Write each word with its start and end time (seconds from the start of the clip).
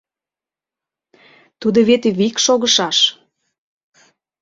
Тудо 1.59 1.79
вет 1.87 2.03
вик 2.17 2.35
шогышаш. 2.45 2.97